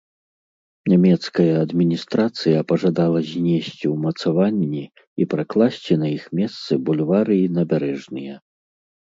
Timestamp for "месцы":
6.41-6.71